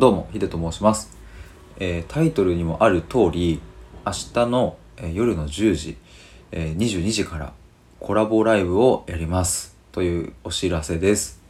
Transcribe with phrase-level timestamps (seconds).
[0.00, 1.14] どうも、ヒデと申します、
[1.78, 3.60] えータイトルにもある通り、
[4.06, 5.98] 明日の、えー夜の10時、
[6.52, 7.52] えー22時から
[7.98, 9.76] コラボライブをやります。
[9.92, 11.42] というお知らせです。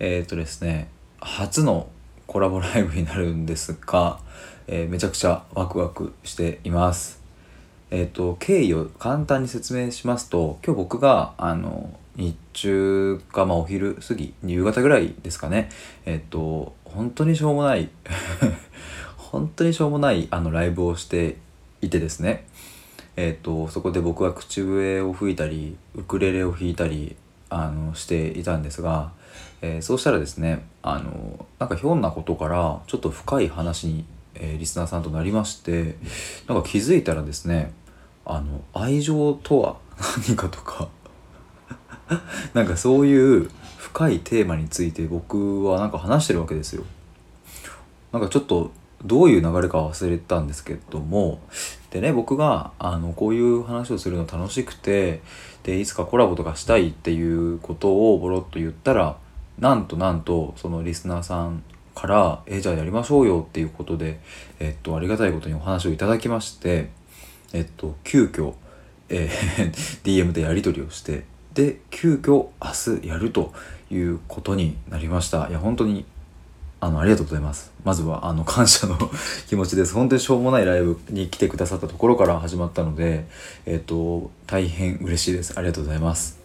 [0.00, 1.88] えっ、とですね、初の
[2.26, 4.20] コラボライブになるんですが、
[4.66, 7.21] えーめちゃくちゃワクワクしています。
[7.94, 15.68] えっ、と、経緯を簡単に説明しますと、今日僕が、あの、日中か、まあお昼過ぎ、夕方ぐらいですかね、
[16.06, 17.90] えっ、と、本当にしょうもない、
[19.18, 21.36] 本当にしょうもない、あの、ライブをして
[21.82, 22.46] いてですね、
[23.16, 27.14] えっ、と、そこで僕は口笛を吹いたり、ウクレレを弾いたり、
[27.50, 29.12] あの、していたんですが、
[29.60, 35.96] えーそうしたらですね、あの、なんかひょんなことから、ちょっと深い話に、えーリスナーさんとなりまして、
[36.48, 37.74] なんか気づいたらですね、
[38.24, 39.76] あの、愛情とは
[40.26, 40.88] 何かとか、
[42.54, 46.84] なんかそういう深いテーマについて僕はなんか話してるわけですよ。
[48.12, 48.70] なんかちょっと
[49.04, 51.40] どういう流れか忘れたんですけども。
[51.90, 55.20] でね僕があのこういう話をするの楽しくて
[55.62, 59.16] でいつかコラボとかしたいっていうことをボロッと言ったら
[59.58, 61.62] なんとなんとそのリスナーさん
[61.94, 64.20] から「えじゃあやりましょうよ」っていうことで、
[64.58, 66.90] えっと、ありがたいことにお話をいただきまして。
[67.52, 68.54] えっと急遽、
[69.08, 69.72] えー
[70.04, 73.52] DM でやり取りをしてで急遽明日やると
[73.90, 76.06] いうことになりましたいや本当に
[76.84, 77.70] あの、ありがとうございます。
[77.84, 78.98] まずは、あの、感謝の
[79.46, 79.94] 気持ちです。
[79.94, 83.24] 本当にしょうもないライブに来てくださったところから始まったので、
[83.66, 85.52] えっ、と、大変嬉しいです。
[85.56, 86.40] ありがとうございます。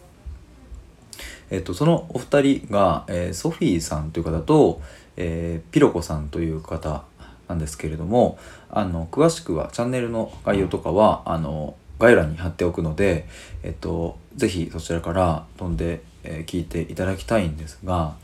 [1.50, 4.80] えっ、と、そのお二人が、えーソフィーさんという方と、
[5.16, 7.02] えーピロコさんという方
[7.48, 8.38] なんですけれども、
[8.70, 13.26] あの、詳しくはチャンネルの概要とかは、あの、概要欄に貼っておくので、
[13.62, 18.16] えっ、と、ぜひそちらから飛んで、えー聞いていただきたいんですが、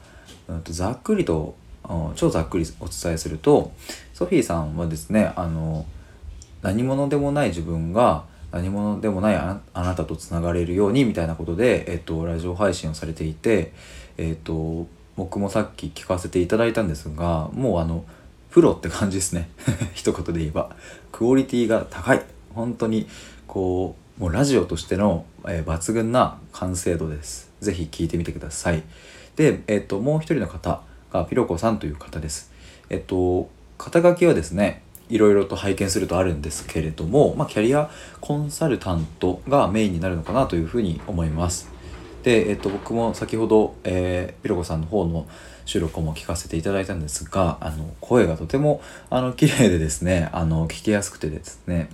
[0.48, 1.54] うんとざっくりと
[2.16, 3.72] 超ざっくりお伝えすると
[4.14, 5.84] ソフィーさんはですねあの
[6.62, 13.72] 何者でもない自分が何者でもないあなあなたとつながれるようにみたいなことで、えっと、ラジオ配信をされていて、
[14.16, 14.86] えっと、
[15.16, 18.04] 僕もさっき聞かせていただいたんですがもうあの
[18.54, 19.50] プロって感じですね。
[19.94, 20.76] 一言で言えば。
[21.10, 22.22] クオリティが高い。
[22.54, 23.08] 本当に
[23.48, 27.50] こうもうラジオとしての、えー抜群な完成度です。
[27.60, 28.84] ぜひ聞いてみてください。
[29.34, 30.82] で、えっと、もう一人の方
[31.12, 32.52] がピロコさんという方です。
[32.90, 41.68] えっと肩書きはですねいろいろと拝見するとあるんですけれども、まあ、キャリアコンサルタントがメインになるのかなというふうに思います。
[42.22, 45.26] で、えっと、僕も先ほど、えーピロコさんの方の
[45.64, 48.80] 収録も聞かせていただいたんですがあの声がとても
[49.10, 51.88] あの綺麗でですねあの聞きやすくてですね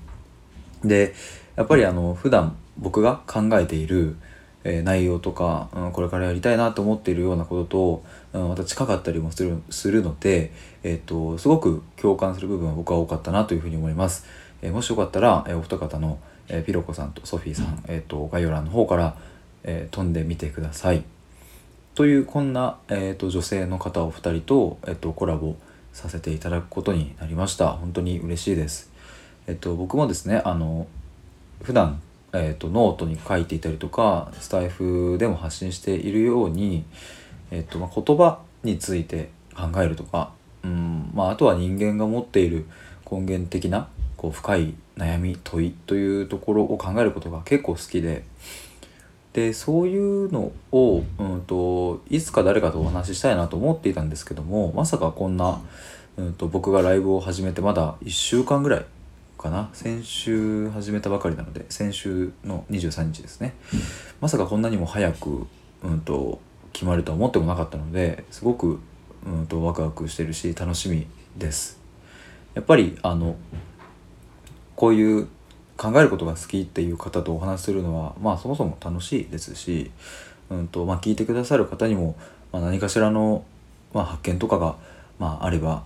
[0.85, 1.15] で
[1.57, 4.17] やっぱりあの普段僕が考えている、
[4.65, 10.53] え内容とか、うん、これからやりたいなと思っているようなことと、うん、また近かったりもするするので、
[10.83, 14.27] えっとすごく共感する部分は僕は多かったなというふうに思います。
[14.63, 19.17] えーもしよかったら、えーお二方の、えピロコさんとソフィーさん、えっと概要欄の方から、
[19.65, 21.05] え飛んでみてください。
[21.95, 25.57] というこんな、えー、と女性の方お二人と,、えー、とコラボ
[25.93, 27.73] させていただくことになりました。
[27.73, 28.91] 本当に嬉しいです。
[29.47, 30.87] えっ、と僕もですねあの
[31.63, 32.01] 普段
[32.33, 36.85] えー、とノートに書いていたりとかスタイフでも発信しているように、
[37.51, 42.67] えーとまあ、言葉について考えるとか、うんまあ、あとは人間が持っている
[43.11, 48.25] 根源的なこう深い悩み問いというところを考えることが結構好きで
[49.33, 55.61] でそういうのを、うん、といつか誰かとお話ししたいなと思っていたんですけどもまさかこんな、
[56.17, 58.87] うん、と僕がライブを始めてまだ1週間ぐらい
[59.39, 59.71] かな？
[59.73, 63.55] 先週始めたばかりなので先週の23日ですね。
[64.21, 65.47] まさかこんなにも早く、
[65.83, 66.41] うん、と
[66.73, 68.81] 決まるとは思ってもなかったのですごく、
[69.25, 71.07] うん、とワクワクしてるし楽しみ
[71.39, 71.81] です。
[72.55, 73.37] やっぱりあの
[74.77, 75.29] こういう
[75.81, 79.91] 考えることが好きっていう方とお話するのはまあそもそも楽しいですし、
[80.51, 82.17] うんとまあ、聞いてくださる方にも、
[82.53, 83.45] まあ、何かしらの、
[83.95, 84.77] まあ、発見とかが、
[85.19, 85.85] まあ、あれば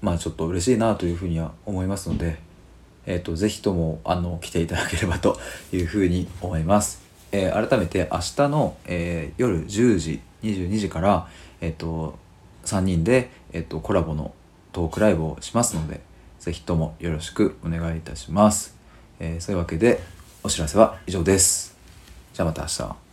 [0.00, 2.38] まあちょっと嬉しいなというふうには思いますので、
[3.04, 5.38] えー、とぜひともあの来ていただければと
[5.74, 7.02] いうふうに思います。
[7.30, 11.28] えー改めて明日の、えー夜10時22時から、
[11.60, 12.18] えー、と
[12.64, 14.32] 3人で、えー、とコラボの
[14.72, 16.00] トークライブをしますので
[16.38, 18.77] ぜひともよろしくお願いいたします。
[19.20, 20.00] えーそういうわけで
[20.42, 21.76] お知らせは以上です。
[22.32, 23.07] じゃあまた明日。